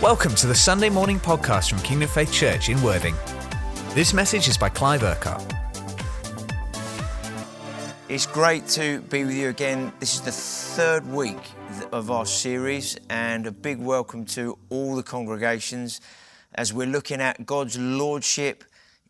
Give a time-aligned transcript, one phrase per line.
[0.00, 3.16] Welcome to the Sunday morning podcast from Kingdom Faith Church in Worthing.
[3.96, 5.42] This message is by Clive Urquhart.
[8.08, 9.92] It's great to be with you again.
[9.98, 11.40] This is the third week
[11.90, 16.00] of our series, and a big welcome to all the congregations
[16.54, 18.62] as we're looking at God's Lordship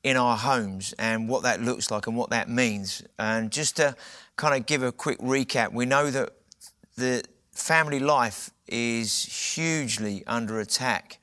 [0.03, 3.03] in our homes and what that looks like and what that means.
[3.19, 3.95] And just to
[4.37, 6.33] kind of give a quick recap, we know that
[6.97, 11.19] the family life is hugely under attack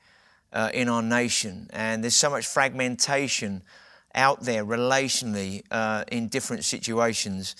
[0.52, 3.62] uh, in our nation, and there's so much fragmentation
[4.14, 7.54] out there relationally uh, in different situations.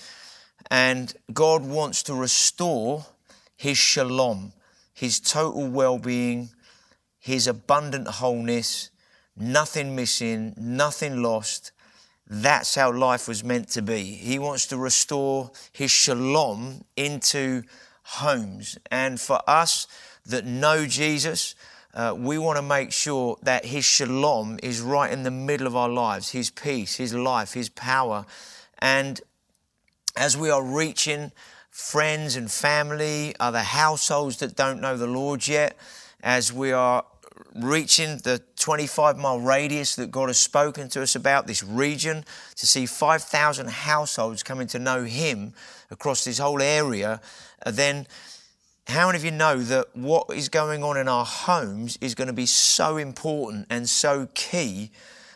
[0.70, 3.04] And God wants to restore
[3.56, 4.52] His shalom,
[4.94, 6.48] His total well being,
[7.18, 8.90] His abundant wholeness,
[9.36, 11.72] nothing missing, nothing lost.
[12.28, 14.02] That's how life was meant to be.
[14.02, 17.62] He wants to restore His shalom into
[18.06, 18.78] homes.
[18.90, 19.86] And for us
[20.26, 21.54] that know Jesus,
[21.92, 25.74] uh, we want to make sure that His shalom is right in the middle of
[25.74, 28.26] our lives, His peace, His life, His power.
[28.78, 29.20] And
[30.16, 31.32] as we are reaching
[31.70, 35.76] friends and family, other households that don't know the Lord yet,
[36.22, 37.04] as we are
[37.54, 42.24] reaching the 25 mile radius that God has spoken to us about, this region,
[42.56, 45.54] to see 5,000 households coming to know Him
[45.90, 47.20] across this whole area,
[47.74, 48.06] then
[48.88, 52.28] how many of you know that what is going on in our homes is going
[52.28, 54.90] to be so important and so key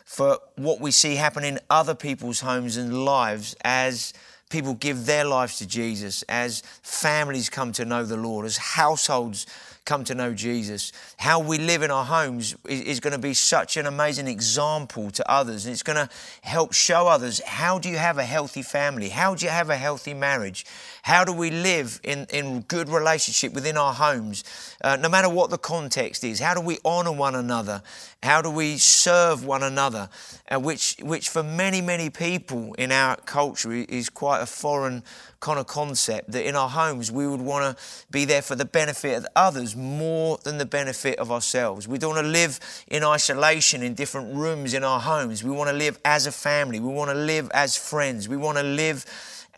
[0.05, 4.13] for what we see happen in other people's homes and lives as
[4.49, 9.45] people give their lives to Jesus, as families come to know the Lord, as households
[9.91, 10.93] come to know Jesus.
[11.17, 15.11] How we live in our homes is, is, going to be such an amazing example
[15.11, 15.65] to others.
[15.65, 16.07] And it's going to
[16.43, 19.09] help show others how do you have a healthy family?
[19.09, 20.65] How do you have a healthy marriage?
[21.01, 24.45] How do we live in, in good relationship within our homes,
[24.81, 26.39] uh, no matter what the context is?
[26.39, 27.83] How do we honor one another?
[28.23, 30.07] How do we serve one another?
[30.49, 35.03] Uh, which, which for many, many people in our culture is quite a foreign
[35.41, 38.63] kind of concept that in our homes we would want to be there for the
[38.63, 41.87] benefit of others more than the benefit of ourselves.
[41.87, 45.43] We don't want to live in isolation in different rooms in our homes.
[45.43, 46.79] We want to live as a family.
[46.79, 48.29] We want to live as friends.
[48.29, 49.05] We want to live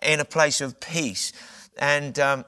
[0.01, 1.33] in a place of peace.
[1.77, 2.45] And um,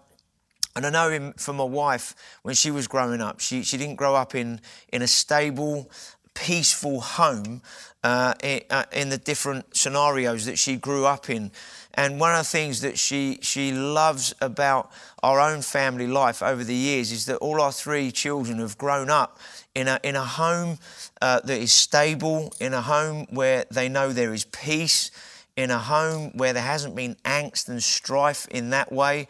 [0.76, 3.40] and I know from my wife when she was growing up.
[3.40, 4.60] She she didn't grow up in
[4.92, 5.90] in a stable,
[6.34, 7.62] peaceful home
[8.04, 11.52] uh, in, uh, in the different scenarios that she grew up in.
[11.96, 14.92] And one of the things that she, she loves about
[15.24, 19.10] our own family life over the years is that all our three children have grown
[19.10, 19.40] up
[19.74, 20.78] in a, in a home
[21.22, 25.10] uh, that is stable, in a home where they know there is peace,
[25.56, 29.28] in a home where there hasn't been angst and strife in that way.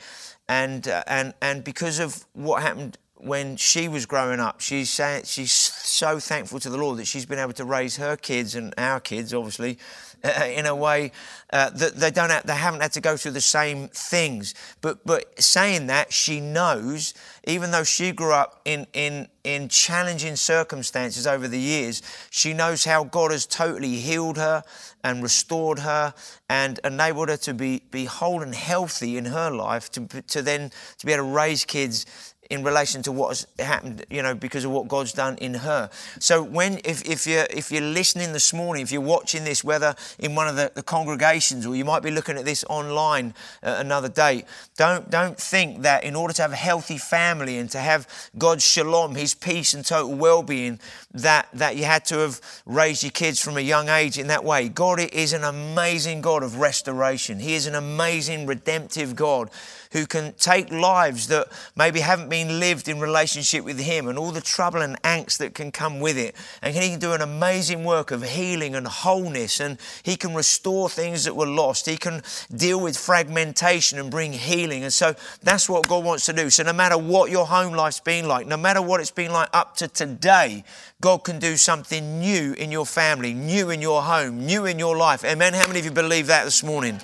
[0.50, 5.24] And, uh, and, and because of what happened when she was growing up, she's, saying,
[5.26, 8.74] she's so thankful to the Lord that she's been able to raise her kids and
[8.78, 9.78] our kids, obviously,
[10.26, 11.12] uh, in a way
[11.54, 14.54] uh, that they don't have, they haven't had to go through the same things.
[14.82, 17.14] But but saying that, she knows,
[17.46, 22.84] even though she grew up in in in challenging circumstances over the years, she knows
[22.86, 24.64] how God has totally healed her
[25.04, 26.14] and restored her
[26.50, 30.72] and enabled her to be be whole and healthy in her life to to then
[30.98, 32.06] to be able to raise kids
[32.50, 35.90] in relation to what has happened, you know, because of what God's done in her.
[36.20, 39.96] So when, if, if you're if you're listening this morning, if you're watching this, whether
[40.20, 43.34] in one of the, the congregations or you might be looking at this online
[43.64, 44.46] uh, another day,
[44.78, 48.08] don't don't think that in order to have a healthy family and to have
[48.38, 50.80] God's shalom, His peace and total well-being,
[51.16, 54.44] that that you had to have raised your kids from a young age in that
[54.44, 54.70] way.
[54.70, 57.40] God is an amazing God of restoration.
[57.40, 59.50] He is an amazing redemptive God
[59.96, 64.32] who can take lives that maybe haven't been lived in relationship with Him and all
[64.32, 66.36] the trouble and angst that can come with it.
[66.62, 70.90] And He can do an amazing work of healing and wholeness, and He can restore
[70.90, 71.86] things that were lost.
[71.86, 74.84] He can deal with fragmentation and bring healing.
[74.84, 76.50] And so that's what God wants to do.
[76.50, 79.48] So no matter what your home life's been like, no matter what it's been like
[79.54, 80.66] up to today,
[81.06, 84.98] God can do something new in your family, new in your home, new in your
[84.98, 85.24] life.
[85.24, 85.54] Amen.
[85.54, 87.00] How many of you believe that this morning?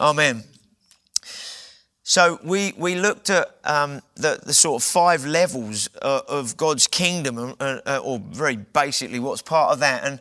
[0.00, 0.42] Amen.
[2.02, 6.86] So we, we looked at um, the, the sort of five levels uh, of God's
[6.86, 10.02] kingdom, uh, uh, or very basically what's part of that.
[10.02, 10.20] And,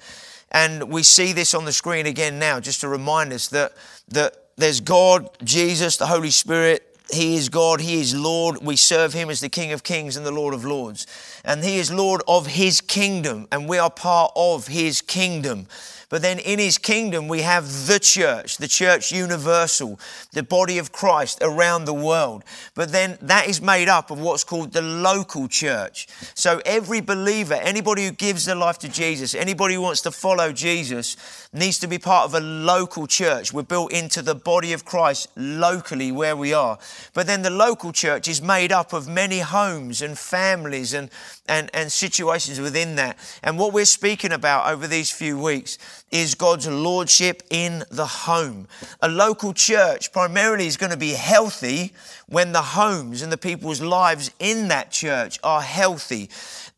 [0.51, 3.71] and we see this on the screen again now, just to remind us that,
[4.09, 6.90] that there's God, Jesus, the Holy Spirit.
[7.13, 8.59] He is God, He is Lord.
[8.61, 11.07] We serve Him as the King of Kings and the Lord of Lords.
[11.43, 15.67] And He is Lord of His kingdom, and we are part of His kingdom.
[16.11, 19.97] But then in his kingdom, we have the church, the church universal,
[20.33, 22.43] the body of Christ around the world.
[22.75, 26.09] But then that is made up of what's called the local church.
[26.35, 30.51] So every believer, anybody who gives their life to Jesus, anybody who wants to follow
[30.51, 31.15] Jesus,
[31.53, 33.53] needs to be part of a local church.
[33.53, 36.77] We're built into the body of Christ locally where we are.
[37.13, 41.09] But then the local church is made up of many homes and families and,
[41.47, 43.17] and, and situations within that.
[43.43, 45.77] And what we're speaking about over these few weeks
[46.11, 48.67] is God's lordship in the home.
[49.01, 51.93] A local church primarily is going to be healthy
[52.27, 56.29] when the homes and the people's lives in that church are healthy.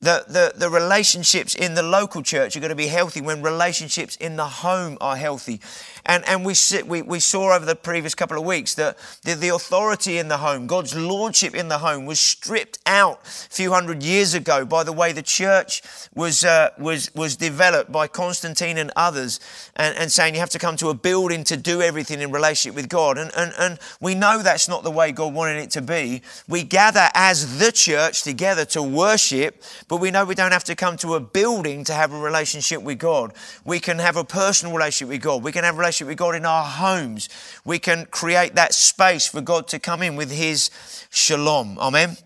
[0.02, 4.16] The, the, the relationships in the local church are going to be healthy when relationships
[4.18, 5.62] in the home are healthy.
[6.06, 6.54] And, and we,
[6.86, 10.38] we, we saw over the previous couple of weeks that the, the authority in the
[10.38, 14.84] home, God's lordship in the home, was stripped out a few hundred years ago by
[14.84, 15.82] the way the church
[16.14, 19.40] was, uh, was, was developed by Constantine and others,
[19.78, 22.76] and, and saying you have to come to a building to do everything in relationship
[22.76, 23.18] with God.
[23.18, 26.22] And, and, and we know that's not the way God wanted it to be.
[26.50, 30.76] We gather as the church together to worship, but we know we don't have to
[30.76, 33.32] come to a building to have a relationship with God.
[33.64, 35.44] We can have a personal relationship with God.
[35.44, 37.30] We can have a relationship with God in our homes.
[37.66, 40.70] We can create that space for God to come in with His
[41.10, 41.78] shalom.
[41.80, 42.18] Amen.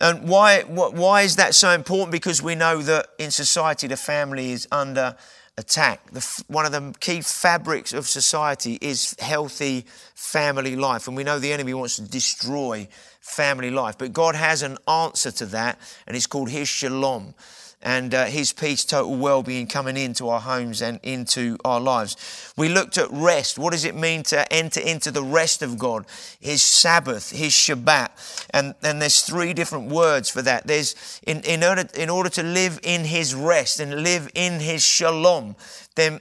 [0.00, 2.12] And why, why is that so important?
[2.12, 5.16] Because we know that in society the family is under
[5.56, 6.10] attack.
[6.10, 11.08] The, one of the key fabrics of society is healthy family life.
[11.08, 12.88] And we know the enemy wants to destroy
[13.20, 13.96] family life.
[13.96, 17.34] But God has an answer to that, and it's called His shalom
[17.82, 22.52] and uh, His peace, total well being coming into our homes and into our lives.
[22.56, 23.58] We looked at rest.
[23.58, 26.06] What does it mean to enter into the rest of God?
[26.40, 28.46] His Sabbath, His Shabbat.
[28.50, 30.66] And, and there's three different words for that.
[30.66, 34.82] There's in, in, order, in order to live in His rest and live in His
[34.82, 35.56] shalom,
[35.94, 36.20] then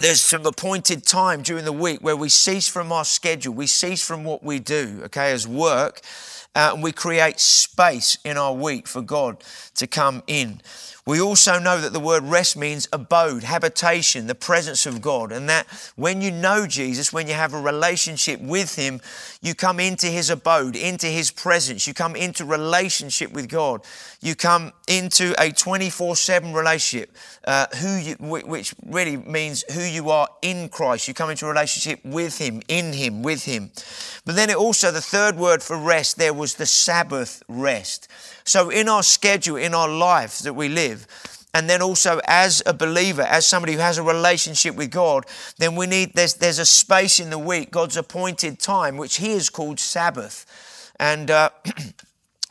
[0.00, 4.02] there's some appointed time during the week where we cease from our schedule, we cease
[4.02, 6.00] from what we do, okay, as work,
[6.54, 9.42] uh, and we create space in our week for God
[9.76, 10.60] to come in.
[11.06, 15.32] We also know that the word rest means abode, habitation, the presence of God.
[15.32, 15.66] And that
[15.96, 19.00] when you know Jesus, when you have a relationship with Him,
[19.40, 21.86] you come into His abode, into His presence.
[21.86, 23.82] You come into relationship with God.
[24.20, 30.10] You come into a 24 7 relationship, uh, who you, which really means who you
[30.10, 31.08] are in Christ.
[31.08, 33.70] You come into a relationship with Him, in Him, with Him.
[34.26, 38.08] But then it also, the third word for rest there was the Sabbath rest.
[38.44, 41.06] So, in our schedule, in our life that we live,
[41.52, 45.26] and then also as a believer, as somebody who has a relationship with God,
[45.58, 49.32] then we need, there's, there's a space in the week, God's appointed time, which He
[49.32, 50.46] has called Sabbath.
[50.98, 51.50] And uh,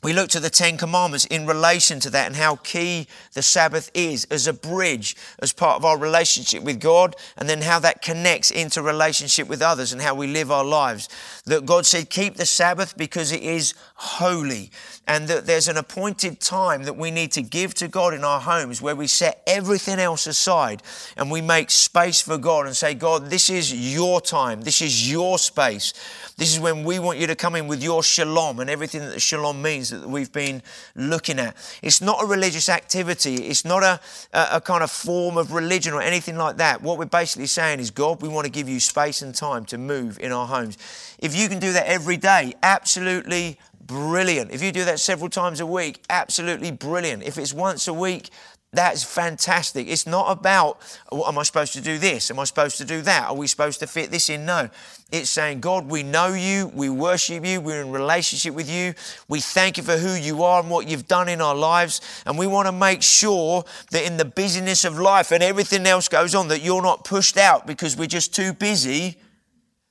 [0.01, 3.91] we looked at the Ten Commandments in relation to that and how key the Sabbath
[3.93, 8.01] is as a bridge, as part of our relationship with God, and then how that
[8.01, 11.09] connects into relationship with others and how we live our lives.
[11.45, 14.71] That God said, keep the Sabbath because it is holy.
[15.05, 18.39] And that there's an appointed time that we need to give to God in our
[18.39, 20.83] homes where we set everything else aside
[21.17, 24.61] and we make space for God and say, God, this is your time.
[24.61, 25.93] This is your space.
[26.37, 29.13] This is when we want you to come in with your shalom and everything that
[29.13, 30.61] the shalom means that we've been
[30.95, 31.55] looking at.
[31.81, 33.35] It's not a religious activity.
[33.35, 33.99] It's not a,
[34.33, 36.81] a, a kind of form of religion or anything like that.
[36.81, 39.77] What we're basically saying is, God, we want to give you space and time to
[39.77, 40.77] move in our homes.
[41.19, 44.51] If you can do that every day, absolutely brilliant.
[44.51, 47.23] If you do that several times a week, absolutely brilliant.
[47.23, 48.29] If it's once a week,
[48.71, 49.87] that's fantastic.
[49.87, 50.79] It's not about,
[51.11, 52.29] oh, am I supposed to do this?
[52.29, 53.29] Am I supposed to do that?
[53.29, 54.45] Are we supposed to fit this in?
[54.45, 54.69] No.
[55.11, 58.93] It's saying, God, we know you, we worship you, we're in relationship with you,
[59.27, 62.37] we thank you for who you are and what you've done in our lives, and
[62.37, 66.35] we want to make sure that in the busyness of life and everything else goes
[66.35, 69.17] on, that you're not pushed out because we're just too busy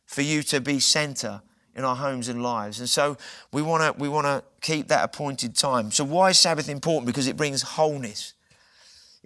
[0.07, 1.43] for you to be center
[1.75, 2.79] in our homes and lives.
[2.79, 3.17] And so
[3.53, 5.91] we want to we want to keep that appointed time.
[5.91, 7.07] So why is Sabbath important?
[7.07, 8.35] Because it brings wholeness.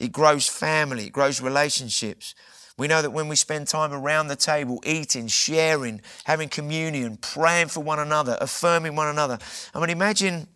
[0.03, 2.35] It grows family, it grows relationships.
[2.77, 7.69] We know that when we spend time around the table, eating, sharing, having communion, praying
[7.69, 9.39] for one another, affirming one another.
[9.73, 10.49] I mean, imagine,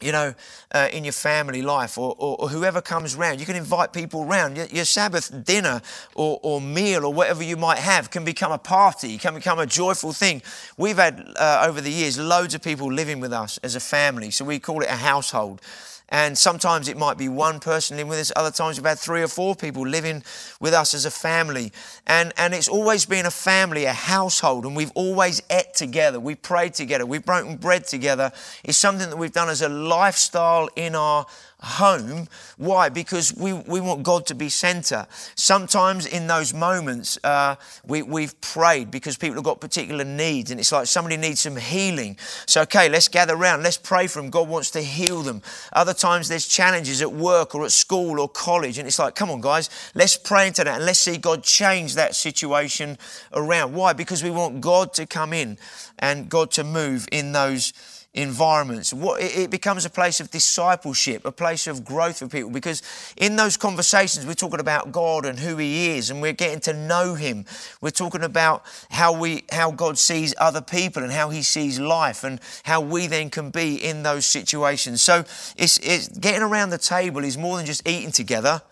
[0.00, 0.32] you know,
[0.70, 4.24] uh, in your family life or, or, or, whoever comes round, you can invite people
[4.24, 4.56] round.
[4.56, 5.82] Your, your Sabbath dinner
[6.14, 9.66] or, or, meal or whatever you might have can become a party, can become a
[9.66, 10.40] joyful thing.
[10.76, 14.30] We've had, uh, over the years, loads of people living with us as a family,
[14.30, 15.62] so we call it a household.
[16.10, 19.22] And sometimes it might be one person living with us, other times we've had three
[19.22, 20.22] or four people living
[20.58, 21.70] with us as a family.
[22.06, 26.18] And, and it's always been a family, a household, and we've always ate together.
[26.18, 27.04] We've prayed together.
[27.04, 28.32] We've broken bread together.
[28.64, 31.26] It's something that we've done as a lifestyle in our
[31.60, 32.28] home.
[32.56, 32.88] Why?
[32.88, 35.06] Because we, we want God to be center.
[35.34, 40.60] Sometimes in those moments, uh, we, we've prayed because people have got particular needs, and
[40.60, 42.16] it's like somebody needs some healing.
[42.46, 44.30] So, okay, let's gather around, let's pray for them.
[44.30, 45.42] God wants to heal them.
[45.72, 49.30] Other times there's challenges at work or at school or college, and it's like, come
[49.30, 52.98] on, guys, let's pray into that and let's see God change that situation
[53.32, 53.74] around.
[53.74, 53.92] Why?
[53.92, 55.58] Because we want God to come in
[55.98, 57.72] and God to move in those
[58.18, 58.92] environments.
[58.92, 62.82] What, it becomes a place of discipleship, a place of growth for people because
[63.16, 66.72] in those conversations we're talking about God and who He is, and we're getting to
[66.72, 67.44] know Him.
[67.80, 72.24] We're talking about how we how God sees other people and how He sees life
[72.24, 75.00] and how we then can be in those situations.
[75.00, 75.20] So
[75.56, 78.62] it's, it's getting around the table is more than just eating together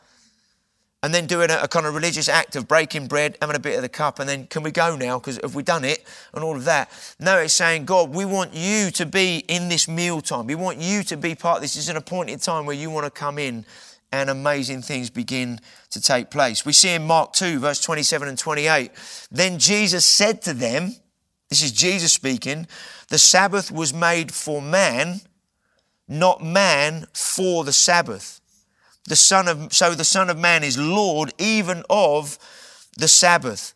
[1.07, 3.77] and then doing a, a, kind of religious act of breaking bread, having a bit
[3.77, 5.21] of the cup, and then can we go now?
[5.21, 6.91] Because have we done it and all of that?
[7.21, 10.49] No, it's saying, God, we want you to be in this meal time.
[10.49, 11.75] We want you to be part of this.
[11.75, 13.65] This is an appointed time where you want to come in
[14.11, 15.61] and amazing things begin
[15.91, 16.67] to take place.
[16.67, 18.91] We see in Mark 2, verse 27 and 28,
[19.31, 20.97] then Jesus said to them,
[21.51, 22.67] this is Jesus speaking,
[23.11, 25.21] the Sabbath was made for man,
[26.09, 28.41] not man for the Sabbath
[29.07, 32.39] the Son of, so the Son of Man is Lord even of
[32.97, 33.75] the Sabbath.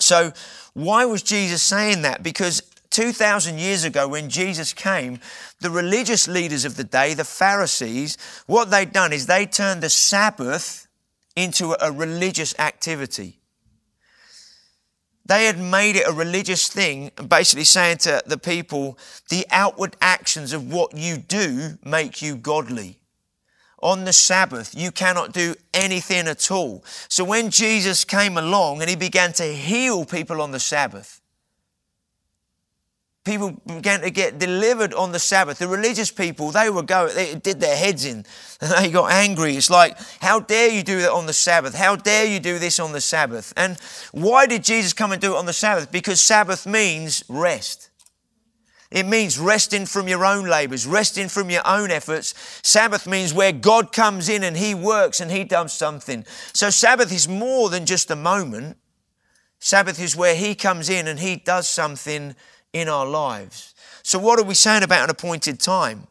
[0.00, 0.32] So,
[0.74, 2.22] why was Jesus saying that?
[2.22, 5.20] Because 2,000 years ago, when Jesus came,
[5.60, 9.90] the religious leaders of the day, the Pharisees, what they'd done is they turned the
[9.90, 10.86] Sabbath
[11.36, 13.38] into a religious activity.
[15.26, 18.98] They had made it a religious thing, basically saying to the people,
[19.28, 22.98] the outward actions of what you do make you godly
[23.80, 26.84] on the Sabbath, you cannot do anything at all.
[27.08, 31.20] So when Jesus came along and he began to heal people on the Sabbath,
[33.28, 35.58] people began to get delivered on the Sabbath.
[35.58, 38.24] The religious people, they were going, they did their heads in
[38.60, 39.54] and they got angry.
[39.56, 41.74] It's like, how dare you do that on the Sabbath?
[41.74, 43.52] How dare you do this on the Sabbath?
[43.56, 43.78] And
[44.12, 45.92] why did Jesus come and do it on the Sabbath?
[45.92, 47.87] Because Sabbath means rest.
[48.90, 52.34] It means resting from your own labors, resting from your own efforts.
[52.62, 56.24] Sabbath means where God comes in and He works and He does something.
[56.54, 58.78] So Sabbath is more than just a moment.
[59.58, 62.34] Sabbath is where He comes in and He does something
[62.72, 63.74] in our lives.
[64.02, 66.06] So, what are we saying about an appointed time?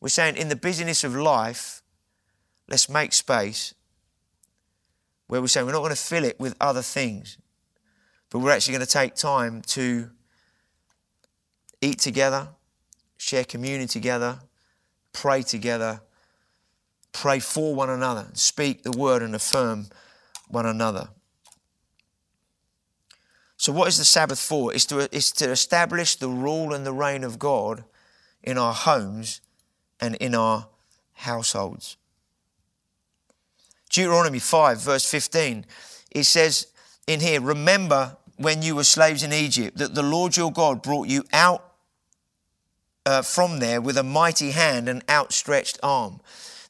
[0.00, 1.82] We're saying in the busyness of life,
[2.68, 3.72] let's make space
[5.28, 7.38] where we're saying we're not going to fill it with other things,
[8.30, 10.10] but we're actually going to take time to
[11.80, 12.48] eat together,
[13.16, 14.40] share communion together,
[15.12, 16.00] pray together,
[17.12, 19.86] pray for one another, speak the word and affirm
[20.48, 21.08] one another.
[23.56, 24.72] So, what is the Sabbath for?
[24.74, 27.84] It's to, it's to establish the rule and the reign of God
[28.42, 29.40] in our homes
[30.00, 30.68] and in our
[31.14, 31.96] households.
[33.90, 35.64] Deuteronomy 5, verse 15,
[36.10, 36.66] it says
[37.06, 41.08] in here, Remember when you were slaves in Egypt that the Lord your God brought
[41.08, 41.72] you out
[43.04, 46.20] uh, from there with a mighty hand and outstretched arm.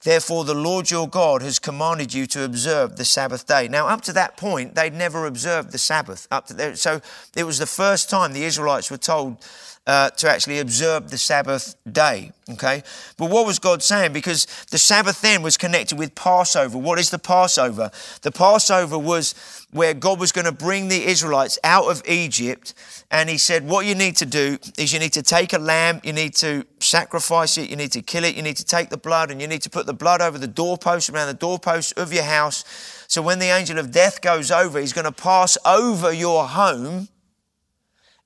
[0.02, 3.66] Therefore, the Lord your God has commanded you to observe the Sabbath day.
[3.66, 6.28] Now, up to that point, they'd never observed the Sabbath.
[6.30, 7.00] Up to there, so
[7.36, 9.38] it was the first time the Israelites were told
[9.86, 12.32] uh, to actually observe the Sabbath day.
[12.50, 12.82] Okay,
[13.16, 14.12] but what was God saying?
[14.12, 16.78] Because the Sabbath then was connected with Passover.
[16.78, 17.90] What is the Passover?
[18.22, 19.34] The Passover was
[19.72, 22.72] where God was going to bring the Israelites out of Egypt
[23.10, 26.00] and he said, What you need to do is you need to take a lamb,
[26.02, 28.96] you need to sacrifice it, you need to kill it, you need to take the
[28.96, 32.12] blood, and you need to put the blood over the doorpost, around the doorpost of
[32.12, 32.64] your house.
[33.08, 37.08] So when the angel of death goes over, he's going to pass over your home.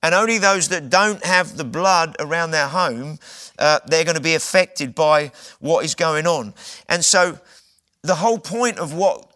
[0.02, 3.18] And only those that don't have the blood around their home,
[3.58, 6.54] uh, they're going to be affected by what is going on.
[6.88, 7.38] And so
[8.02, 9.29] the whole point of what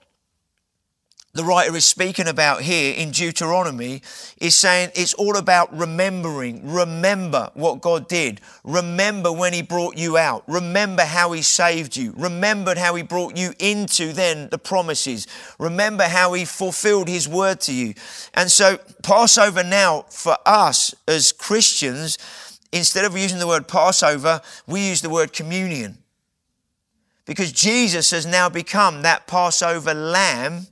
[1.34, 4.02] the writer is speaking about here in Deuteronomy
[4.40, 6.72] is saying it's all about remembering.
[6.72, 8.40] Remember what God did.
[8.62, 10.44] Remember when He brought you out.
[10.46, 12.14] Remember how He saved you.
[12.16, 15.26] Remember how He brought you into then the promises.
[15.58, 17.94] Remember how He fulfilled His word to you.
[18.34, 22.16] And so, Passover now for us as Christians,
[22.70, 25.98] instead of using the word Passover, we use the word communion.
[27.26, 30.68] Because Jesus has now become that Passover lamb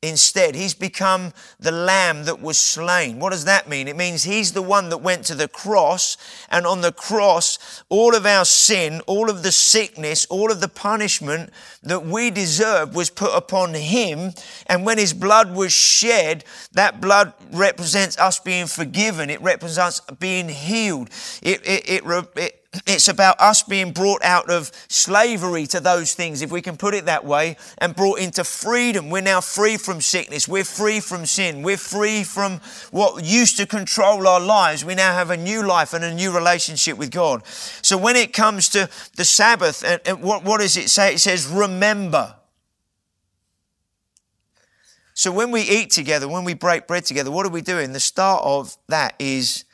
[0.00, 3.18] Instead, he's become the lamb that was slain.
[3.18, 3.88] What does that mean?
[3.88, 6.16] It means he's the one that went to the cross,
[6.48, 10.68] and on the cross, all of our sin, all of the sickness, all of the
[10.68, 11.50] punishment
[11.82, 14.34] that we deserve was put upon him.
[14.68, 20.48] And when his blood was shed, that blood represents us being forgiven, it represents being
[20.48, 21.10] healed.
[21.42, 22.47] It, it, it
[22.86, 26.94] it's about us being brought out of slavery to those things, if we can put
[26.94, 29.10] it that way, and brought into freedom.
[29.10, 30.46] We're now free from sickness.
[30.46, 31.62] We're free from sin.
[31.62, 34.84] We're free from what used to control our lives.
[34.84, 37.46] We now have a new life and a new relationship with God.
[37.46, 41.14] So when it comes to the Sabbath, and, and what, what does it say?
[41.14, 42.34] It says, remember.
[45.14, 47.92] So when we eat together, when we break bread together, what are we doing?
[47.92, 49.64] The start of that is,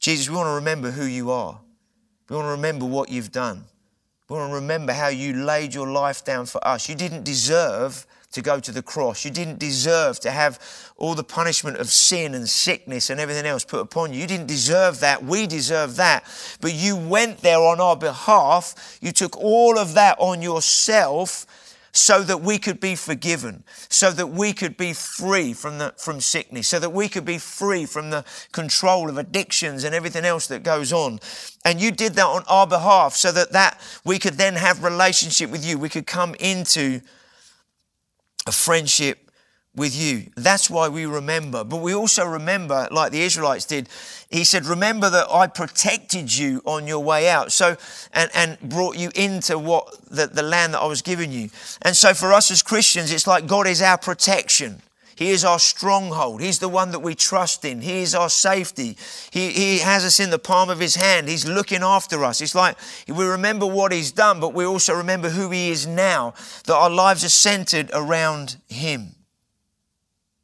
[0.00, 1.60] Jesus, we want to remember who you are.
[2.28, 3.64] We want to remember what you've done.
[4.28, 6.88] We want to remember how you laid your life down for us.
[6.88, 9.24] You didn't deserve to go to the cross.
[9.24, 10.60] You didn't deserve to have
[10.96, 14.20] all the punishment of sin and sickness and everything else put upon you.
[14.20, 15.22] You didn't deserve that.
[15.22, 16.24] We deserve that.
[16.60, 18.98] But you went there on our behalf.
[19.00, 21.46] You took all of that on yourself
[21.96, 26.20] so that we could be forgiven, so that we could be free from, the, from
[26.20, 28.22] sickness, so that we could be free from the
[28.52, 31.18] control of addictions and everything else that goes on.
[31.64, 35.50] And you did that on our behalf so that, that we could then have relationship
[35.50, 35.78] with you.
[35.78, 37.00] We could come into
[38.46, 39.25] a friendship
[39.76, 40.30] with you.
[40.36, 41.62] That's why we remember.
[41.62, 43.88] But we also remember, like the Israelites did,
[44.30, 47.52] he said, Remember that I protected you on your way out.
[47.52, 47.76] So,
[48.12, 51.50] and, and brought you into what the, the land that I was giving you.
[51.82, 54.82] And so for us as Christians, it's like God is our protection.
[55.16, 56.42] He is our stronghold.
[56.42, 57.80] He's the one that we trust in.
[57.80, 58.98] He is our safety.
[59.30, 61.26] He, he has us in the palm of His hand.
[61.26, 62.42] He's looking after us.
[62.42, 62.76] It's like
[63.08, 66.34] we remember what He's done, but we also remember who He is now,
[66.66, 69.14] that our lives are centered around Him.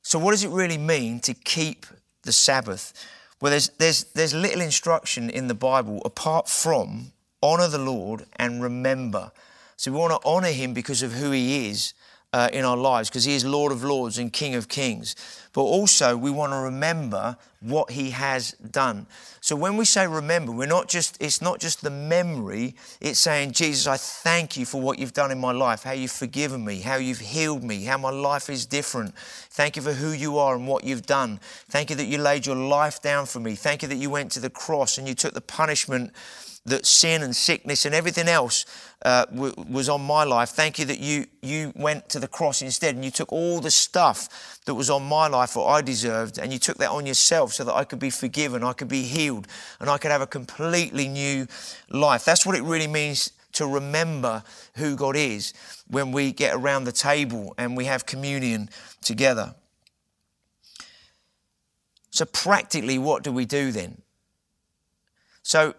[0.02, 1.86] So, what does it really mean to keep
[2.22, 2.92] the Sabbath?
[3.40, 8.62] Well, there's, there's, there's little instruction in the Bible apart from honor the Lord and
[8.62, 9.30] remember.
[9.76, 11.94] So, we want to honor Him because of who He is
[12.32, 15.14] uh, in our lives, because He is Lord of Lords and King of Kings.
[15.52, 19.06] But also, we want to remember what He has done.
[19.40, 23.52] So when we say remember, we're not just, it's not just the memory, it's saying,
[23.52, 26.80] Jesus, I thank you for what you've done in my life, how you've forgiven me,
[26.80, 29.14] how you've healed me, how my life is different.
[29.16, 31.38] Thank you for who you are and what you've done.
[31.68, 33.56] Thank you that you laid your life down for me.
[33.56, 36.12] Thank you that you went to the cross and you took the punishment
[36.64, 38.64] that sin and sickness and everything else
[39.04, 40.50] uh, w- was on my life.
[40.50, 43.70] Thank you that you, you went to the cross instead and you took all the
[43.70, 47.52] stuff that was on my life, what I deserved, and you took that on yourself
[47.52, 49.48] so that I could be forgiven, I could be healed,
[49.80, 51.48] and I could have a completely new
[51.90, 52.24] life.
[52.24, 54.44] That's what it really means to remember
[54.76, 55.52] who God is
[55.88, 58.70] when we get around the table and we have communion
[59.02, 59.54] together.
[62.10, 64.02] So, practically, what do we do then?
[65.42, 65.74] So,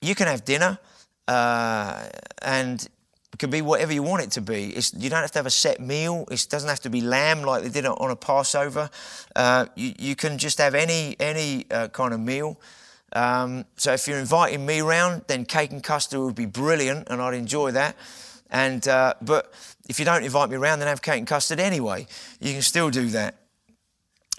[0.00, 0.78] you can have dinner,
[1.26, 2.08] uh,
[2.42, 2.88] and
[3.32, 4.70] it can be whatever you want it to be.
[4.70, 6.24] It's, you don't have to have a set meal.
[6.30, 8.90] It doesn't have to be lamb like they did on a Passover.
[9.36, 12.60] Uh, you, you, can just have any any uh, kind of meal.
[13.12, 17.20] Um, so if you're inviting me round, then cake and custard would be brilliant, and
[17.20, 17.96] I'd enjoy that.
[18.50, 19.52] And uh, but
[19.88, 22.06] if you don't invite me around, then have cake and custard anyway.
[22.40, 23.36] You can still do that.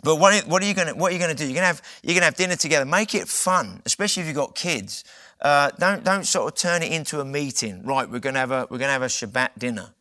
[0.04, 1.45] But what, what are you going to what are you going to do?
[1.45, 2.86] You're going to have you're going to have dinner together.
[2.86, 5.04] Make it fun, especially if you've got kids.
[5.41, 7.84] Uh, don't don't sort of turn it into a meeting.
[7.84, 9.93] Right, we're going to have a we're going to have a Shabbat dinner.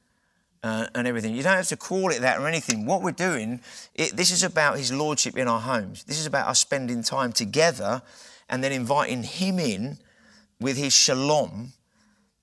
[0.61, 1.37] Uh, and everything.
[1.37, 2.85] You don't have to call it that or anything.
[2.85, 3.61] What we're doing,
[3.95, 6.03] it, this is about His Lordship in our homes.
[6.03, 8.03] This is about us spending time together
[8.49, 9.99] and then inviting Him in
[10.59, 11.75] with His shalom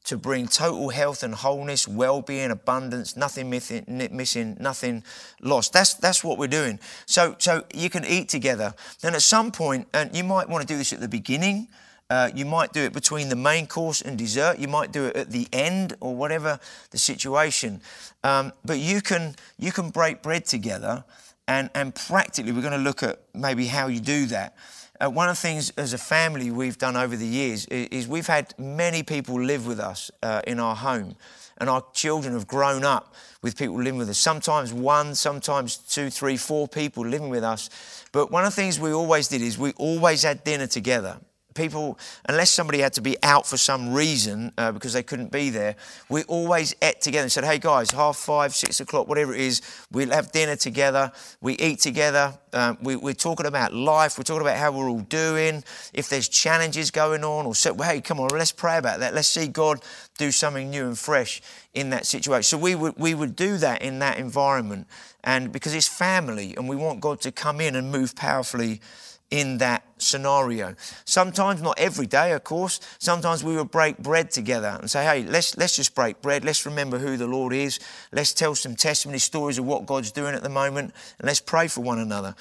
[0.06, 5.04] to bring total health and wholeness, well-being, abundance, nothing missing, nothing
[5.42, 5.74] lost.
[5.74, 6.80] That's that's what we're doing.
[7.06, 8.76] So so you can eat together.
[9.02, 11.68] Then at some point, and you might want to do this at the beginning
[12.10, 14.60] uh, you might do it between the main course and dessert.
[14.60, 16.60] You might do it at the end or whatever
[16.92, 17.82] the situation.
[18.24, 21.04] Um, but you can you can break bread together,
[21.48, 24.56] and and practically we're going to look at maybe how you do that.
[25.04, 28.08] Uh, one of the things as a family we've done over the years is, is
[28.08, 31.16] we've had many people live with us uh, in our home,
[31.58, 34.18] and our children have grown up with people living with us.
[34.20, 38.06] Sometimes one, sometimes two, three, four people living with us.
[38.12, 41.20] But one of the things we always did is we always had dinner together
[41.56, 41.98] people,
[42.30, 45.76] unless somebody had to be out for some reason uh, because they couldn't be there,
[46.10, 49.62] we always ate together and said, hey guys, half five, six o'clock, whatever it is,
[49.92, 54.42] we'll have dinner together, we eat together, um, we, are talking about life, we're talking
[54.42, 55.64] about how we're all doing,
[55.94, 59.14] if there's challenges going on, or so, well, hey, come on, let's pray about that.
[59.14, 59.82] Let's see God
[60.18, 61.42] do something new and fresh
[61.74, 62.44] in that situation.
[62.44, 64.88] So we would, we would do that in that environment.
[65.24, 68.82] And because it's family and we want God to come in and move powerfully
[69.32, 70.76] in that scenario.
[71.06, 75.24] Sometimes, not every day, of course, sometimes we would break bread together and say, hey,
[75.24, 76.46] let's, let's just break bread.
[76.46, 77.80] Let's remember who the Lord is.
[78.12, 81.68] Let's tell some testimony stories of what God's doing at the moment, and let's pray
[81.68, 82.36] for one another.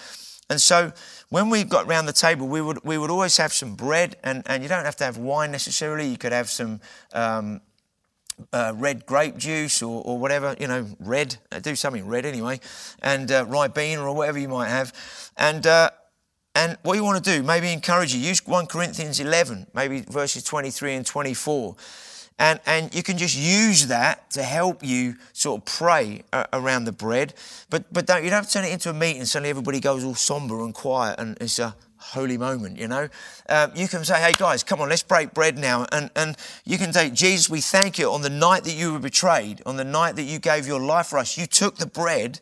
[0.50, 0.92] And so
[1.30, 4.42] when we got round the table, we would, we would always have some bread, and,
[4.46, 6.06] and you don't have to have wine necessarily.
[6.06, 6.80] You could have some
[7.14, 7.62] um,
[8.52, 12.60] uh, red grape juice or, or whatever, you know, red, uh, do something red anyway,
[13.02, 14.92] and uh, Ribena or whatever you might have.
[15.38, 15.90] And, uh,
[16.54, 20.44] and what you want to do, maybe encourage you, use 1 Corinthians 11, maybe verses
[20.44, 21.74] 23 and 24.
[22.38, 26.84] And, and you can just use that to help you sort of pray uh, around
[26.84, 27.34] the bread.
[27.70, 30.04] But, but don't, you don't have to turn it into a meeting suddenly everybody goes
[30.04, 33.08] all somber and quiet and it's a holy moment, you know.
[33.48, 35.86] Um, you can say, hey guys, come on, let's break bread now.
[35.90, 38.98] And, and you can say, Jesus, we thank you on the night that you were
[38.98, 41.38] betrayed, on the night that you gave your life for us.
[41.38, 42.40] You took the bread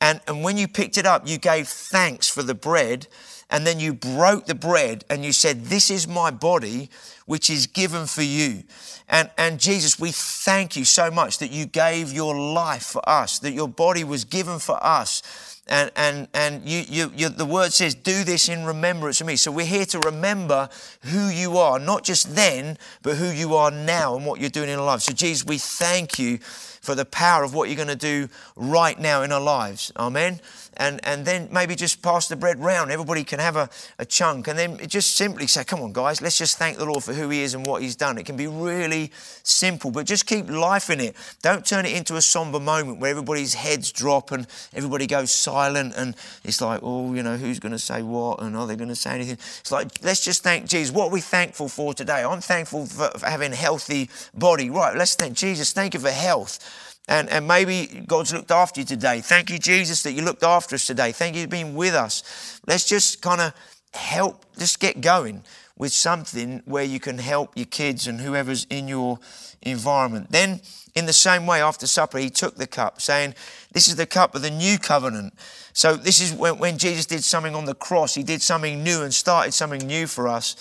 [0.00, 3.06] and, and when you picked it up, you gave thanks for the bread.
[3.54, 6.90] And then you broke the bread and you said, This is my body,
[7.26, 8.64] which is given for you.
[9.08, 13.38] And, and Jesus, we thank you so much that you gave your life for us,
[13.38, 17.72] that your body was given for us and, and, and you, you, you, the word
[17.72, 19.36] says, do this in remembrance of me.
[19.36, 20.68] So we're here to remember
[21.04, 24.68] who you are, not just then, but who you are now and what you're doing
[24.68, 25.04] in lives.
[25.04, 26.38] So, Jesus, we thank you
[26.84, 29.92] for the power of what you're going to do right now in our lives.
[29.96, 30.40] Amen
[30.76, 32.90] and, and then maybe just pass the bread round.
[32.90, 33.68] Everybody can have a,
[33.98, 34.48] a chunk.
[34.48, 37.28] And then just simply say, come on, guys, let's just thank the Lord for who
[37.28, 38.18] He is and what He's done.
[38.18, 39.10] It can be really
[39.42, 41.16] simple, but just keep life in it.
[41.42, 45.94] Don't turn it into a somber moment where everybody's heads drop and everybody goes silent
[45.96, 48.88] and it's like, oh, you know, who's going to say what and are they going
[48.88, 49.34] to say anything?
[49.34, 50.94] It's like, let's just thank Jesus.
[50.94, 52.24] What are we thankful for today?
[52.24, 54.70] I'm thankful for, for having a healthy body.
[54.70, 55.72] Right, let's thank Jesus.
[55.72, 56.58] Thank you for health.
[57.06, 59.20] And, and maybe God's looked after you today.
[59.20, 61.12] Thank you, Jesus, that you looked after us today.
[61.12, 62.60] Thank you for being with us.
[62.66, 63.52] Let's just kind of
[63.92, 65.44] help, just get going
[65.76, 69.18] with something where you can help your kids and whoever's in your
[69.62, 70.30] environment.
[70.30, 70.60] Then,
[70.94, 73.34] in the same way, after supper, he took the cup, saying,
[73.72, 75.34] This is the cup of the new covenant.
[75.72, 79.02] So, this is when, when Jesus did something on the cross, he did something new
[79.02, 80.56] and started something new for us.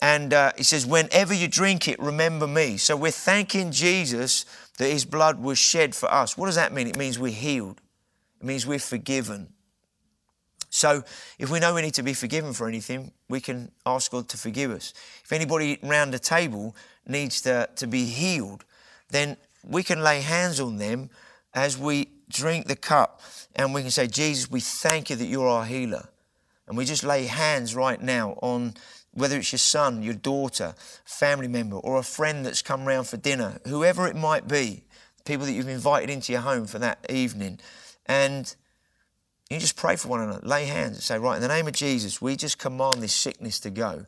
[0.00, 2.76] And uh, he says, Whenever you drink it, remember me.
[2.76, 4.46] So, we're thanking Jesus
[4.82, 6.36] that his blood was shed for us.
[6.36, 6.88] What does that mean?
[6.88, 7.80] It means we're healed,
[8.40, 9.48] it means we're forgiven.
[10.74, 11.04] So,
[11.38, 14.38] if we know we need to be forgiven for anything, we can ask God to
[14.38, 14.94] forgive us.
[15.22, 16.74] If anybody around the table
[17.06, 18.64] needs to, to be healed,
[19.10, 21.10] then we can lay hands on them
[21.52, 23.20] as we drink the cup
[23.54, 26.08] and we can say, Jesus, we thank you that you're our healer.
[26.66, 28.72] And we just lay hands right now on
[29.12, 33.16] whether it's your son, your daughter, family member, or a friend that's come round for
[33.16, 34.84] dinner, whoever it might be,
[35.24, 37.58] people that you've invited into your home for that evening.
[38.06, 38.54] And
[39.50, 41.74] you just pray for one another, lay hands and say, Right, in the name of
[41.74, 44.06] Jesus, we just command this sickness to go.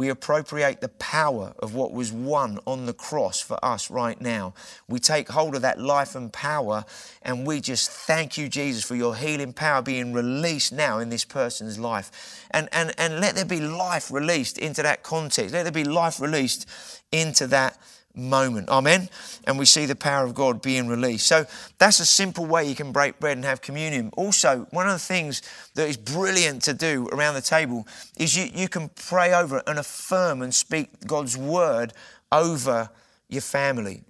[0.00, 4.54] We appropriate the power of what was won on the cross for us right now.
[4.88, 6.86] We take hold of that life and power
[7.20, 11.26] and we just thank you, Jesus, for your healing power being released now in this
[11.26, 12.46] person's life.
[12.50, 15.52] And, and, and let there be life released into that context.
[15.52, 16.66] Let there be life released
[17.12, 17.76] into that
[18.14, 18.68] moment.
[18.68, 19.08] Amen.
[19.46, 21.26] And we see the power of God being released.
[21.26, 21.46] So
[21.78, 24.10] that's a simple way you can break bread and have communion.
[24.16, 25.42] Also, one of the things
[25.74, 29.78] that is brilliant to do around the table is you, you can pray over and
[29.78, 31.92] affirm and speak God's word
[32.32, 32.90] over
[33.28, 34.02] your family.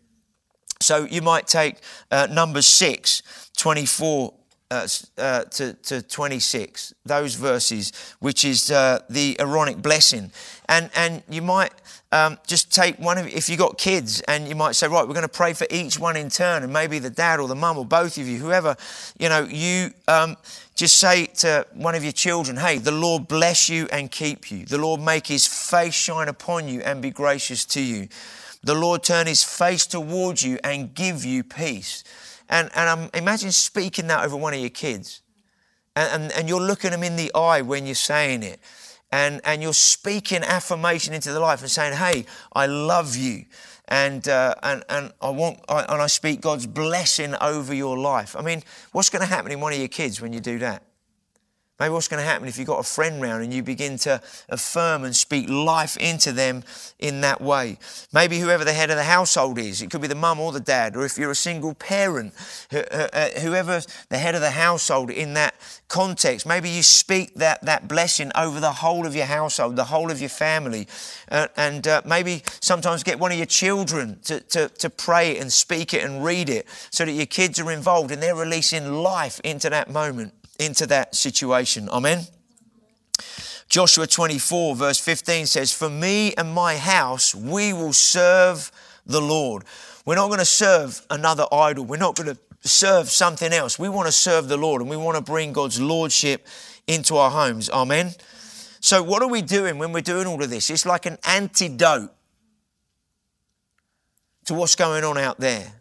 [0.81, 1.77] So you might take
[2.11, 3.23] uh, number 6,
[3.57, 4.35] 24
[4.71, 4.87] uh,
[5.19, 10.31] uh, to, to 26, those verses, which is uh, the Aaronic blessing.
[10.69, 11.73] And, and you might
[12.13, 15.15] um, just take one of, if you've got kids, and you might say, right, we're
[15.15, 17.79] going to pray for each one in turn, and maybe the dad or the mum
[17.79, 18.77] or both of you, whoever,
[19.19, 20.37] you know, you um,
[20.75, 24.65] just say to one of your children, hey, the Lord bless you and keep you.
[24.67, 28.09] The Lord make his face shine upon you and be gracious to you.
[28.63, 32.05] The Lord turn his face towards you and give you peace.
[32.51, 35.23] And, and um, imagine speaking that over one of your kids.
[35.97, 38.61] And, and, and you're looking them in the eye when you're saying it.
[39.13, 43.45] And, and you're speaking affirmation into their life and saying, hey, I love you.
[43.89, 48.37] And, uh, and, and, I want, I, and I speak God's blessing over your life.
[48.37, 50.83] I mean, what's going to happen in one of your kids when you do that?
[51.81, 54.21] Maybe what's going to happen if you've got a friend round and you begin to
[54.51, 56.63] affirm and speak life into them
[56.99, 57.79] in that way.
[58.13, 60.61] Maybe whoever the head of the household is, it could be the mum or the
[60.61, 62.35] dad, or if you're a single parent,
[62.71, 65.55] uh, uh, whoever the head of the household in that
[65.89, 70.11] context, maybe you speak that, that blessing over the whole of your household, the whole
[70.11, 70.87] of your family.
[71.31, 75.51] Uh, and uh, maybe sometimes get one of your children to, to, to pray and
[75.51, 79.41] speak it and read it so that your kids are involved and they're releasing life
[79.41, 81.89] into that moment into that situation.
[81.89, 82.27] Amen.
[83.69, 88.71] Joshua 24, verse 15 says, For me and my house, we will serve
[89.07, 89.65] the Lord.
[90.05, 91.85] We're not going to serve another idol.
[91.85, 93.79] We're not going to serve something else.
[93.79, 96.47] We want to serve the Lord and we want to bring God's Lordship
[96.87, 97.71] into our homes.
[97.71, 98.13] Amen.
[98.81, 100.71] So, what are we doing when we're doing all of this?
[100.71, 102.11] It's like an antidote
[104.47, 105.81] to what's going on out there.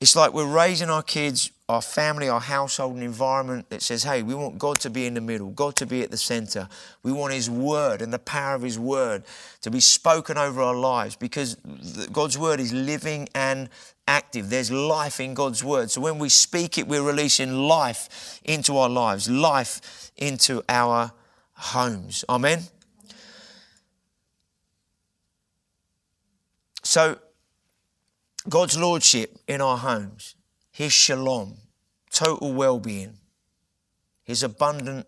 [0.00, 4.22] It's like we're raising our kids, our family, our household, and environment that says, hey,
[4.22, 6.68] we want God to be in the middle, God to be at the center.
[7.02, 9.24] We want His word and the power of His word
[9.62, 11.56] to be spoken over our lives because
[12.12, 13.68] God's word is living and
[14.06, 14.48] active.
[14.48, 15.90] There's life in God's word.
[15.90, 21.10] So when we speak it, we're releasing life into our lives, life into our
[21.54, 22.24] homes.
[22.28, 22.60] Amen.
[26.84, 27.18] So
[28.48, 30.36] God's lordship in our homes,
[30.76, 31.56] His shalom,
[32.10, 33.14] total well being,
[34.22, 35.06] His abundant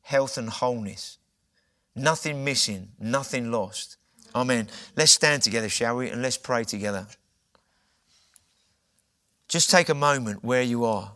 [0.00, 1.18] health and wholeness,
[1.94, 3.98] nothing missing, nothing lost.
[4.34, 4.66] Amen.
[4.96, 6.08] Let's stand together, shall we?
[6.08, 7.06] And let's pray together.
[9.46, 11.12] Just take a moment where you are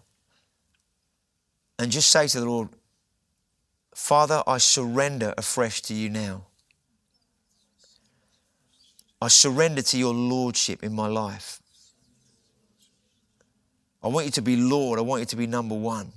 [1.79, 2.69] and just say to the Lord,
[3.95, 6.45] Father, I surrender afresh to you now.
[9.23, 11.63] I surrender to your lordship in my life.
[14.09, 14.99] I want you to be Lord.
[14.99, 16.13] I want you to be number one.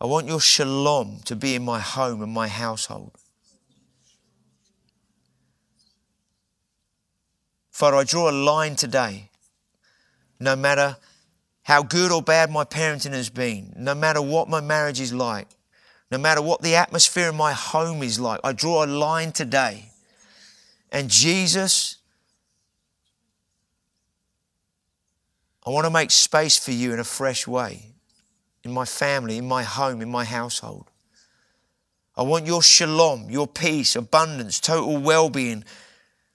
[0.00, 3.10] I want your shalom to be in my home and my household.
[7.72, 9.30] Father, I draw a line today.
[10.38, 10.96] No matter
[11.64, 15.48] how good or bad my parenting has been, no matter what my marriage is like,
[16.08, 19.90] no matter what the atmosphere in my home is like, I draw a line today
[20.92, 21.96] and Jesus,
[25.66, 27.92] I want to make space for you in a fresh way,
[28.64, 30.90] in my family, in my home, in my household.
[32.16, 35.64] I want your shalom, your peace, abundance, total well being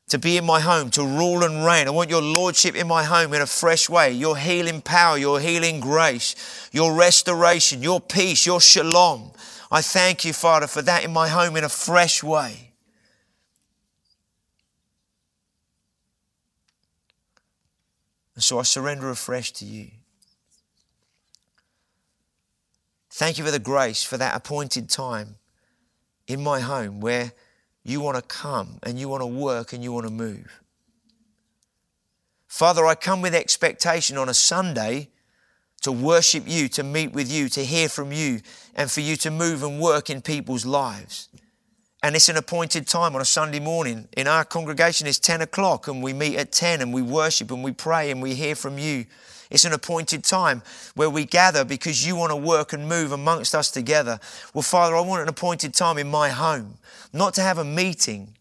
[0.08, 1.88] to be in my home, to rule and reign.
[1.88, 5.40] I want your lordship in my home in a fresh way, your healing power, your
[5.40, 9.32] healing grace, your restoration, your peace, your shalom.
[9.70, 12.67] I thank you, Father, for that in my home in a fresh way.
[18.38, 19.88] And so I surrender afresh to you.
[23.10, 25.38] Thank you for the grace for that appointed time
[26.28, 27.32] in my home where
[27.84, 30.62] you want to come and you want to work and you want to move.
[32.46, 35.10] Father, I come with expectation on a Sunday
[35.82, 38.42] to worship you, to meet with you, to hear from you,
[38.76, 41.28] and for you to move and work in people's lives.
[42.04, 44.08] And it's an appointed time on a Sunday morning.
[44.16, 47.64] In our congregation, it's 10 o'clock, and we meet at 10 and we worship and
[47.64, 49.06] we pray and we hear from you.
[49.50, 50.62] It's an appointed time
[50.94, 54.20] where we gather because you want to work and move amongst us together.
[54.54, 56.78] Well, Father, I want an appointed time in my home,
[57.14, 58.37] not to have a meeting,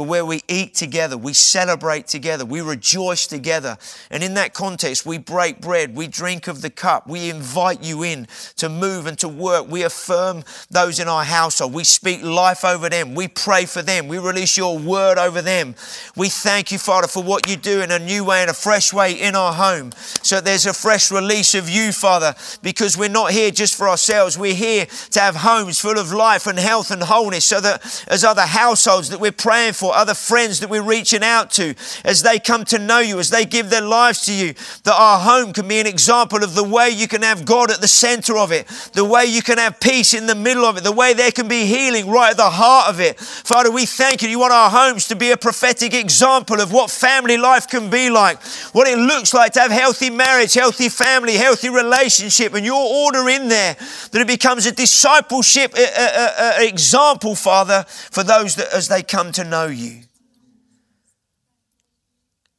[0.00, 3.76] but where we eat together, we celebrate together, we rejoice together.
[4.10, 8.02] And in that context, we break bread, we drink of the cup, we invite you
[8.02, 9.68] in to move and to work.
[9.68, 14.08] We affirm those in our household, we speak life over them, we pray for them,
[14.08, 15.74] we release your word over them.
[16.16, 18.94] We thank you, Father, for what you do in a new way, in a fresh
[18.94, 19.92] way in our home.
[20.22, 24.38] So there's a fresh release of you, Father, because we're not here just for ourselves,
[24.38, 28.24] we're here to have homes full of life and health and wholeness, so that as
[28.24, 31.74] other households that we're praying for, other friends that we're reaching out to,
[32.04, 35.18] as they come to know you, as they give their lives to you, that our
[35.18, 38.36] home can be an example of the way you can have God at the center
[38.36, 41.12] of it, the way you can have peace in the middle of it, the way
[41.12, 43.18] there can be healing right at the heart of it.
[43.18, 44.28] Father, we thank you.
[44.28, 48.10] You want our homes to be a prophetic example of what family life can be
[48.10, 52.82] like, what it looks like to have healthy marriage, healthy family, healthy relationship, and your
[52.82, 53.76] order in there,
[54.10, 59.02] that it becomes a discipleship a, a, a, example, Father, for those that as they
[59.02, 60.02] come to know you.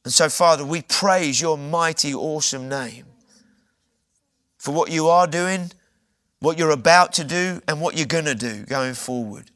[0.04, 3.06] And so, Father, we praise your mighty, awesome name
[4.58, 5.70] for what you are doing,
[6.40, 9.50] what you're about to do, and what you're going to do going forward.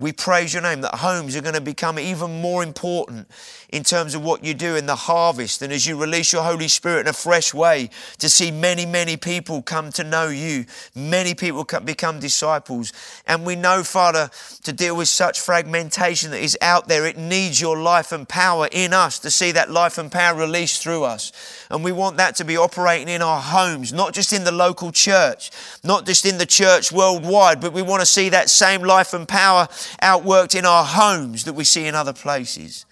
[0.00, 3.28] We praise your name that homes are going to become even more important
[3.70, 6.68] in terms of what you do in the harvest and as you release your Holy
[6.68, 11.34] Spirit in a fresh way to see many, many people come to know you, many
[11.34, 12.92] people become disciples.
[13.26, 14.30] And we know, Father,
[14.62, 18.68] to deal with such fragmentation that is out there, it needs your life and power
[18.72, 21.32] in us to see that life and power released through us.
[21.70, 24.92] And we want that to be operating in our homes, not just in the local
[24.92, 25.50] church,
[25.84, 29.28] not just in the church worldwide, but we want to see that same life and
[29.28, 29.68] power
[30.02, 32.86] outworked in our homes that we see in other places.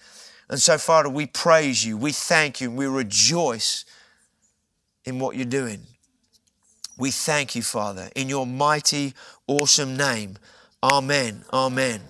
[0.49, 3.83] And so, Father, we praise you, we thank you, and we rejoice
[5.03, 5.81] in what you're doing.
[6.97, 9.13] We thank you, Father, in your mighty,
[9.45, 10.37] awesome name.
[10.81, 11.43] Amen.
[11.53, 12.01] Amen.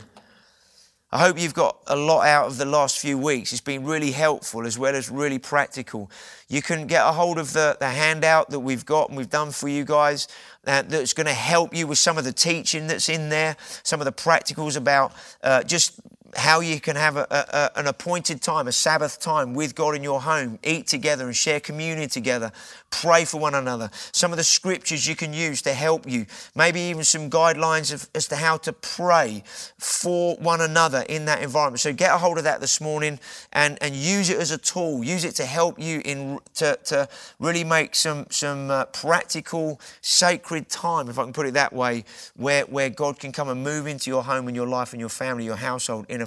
[1.10, 3.54] I hope you've got a lot out of the last few weeks.
[3.54, 6.12] It's been really helpful as well as really practical.
[6.50, 9.52] You can get a hold of the, the handout that we've got and we've done
[9.52, 10.28] for you guys
[10.66, 14.02] uh, that's going to help you with some of the teaching that's in there, some
[14.02, 16.00] of the practicals about uh, just
[16.38, 20.04] how you can have a, a, an appointed time, a Sabbath time with God in
[20.04, 22.52] your home, eat together and share communion together,
[22.92, 23.90] pray for one another.
[24.12, 28.08] Some of the scriptures you can use to help you, maybe even some guidelines of,
[28.14, 29.44] as to how to pray
[29.80, 31.80] for one another in that environment.
[31.80, 33.20] So get a hold of that this morning
[33.52, 35.04] and, and use it as a tool.
[35.04, 40.70] Use it to help you in to, to really make some some uh, practical, sacred
[40.70, 43.88] time, if I can put it that way, where where God can come and move
[43.88, 46.27] into your home and your life and your family, your household in a